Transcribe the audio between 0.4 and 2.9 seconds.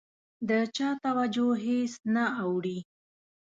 د چا توجه هېڅ نه اوړي.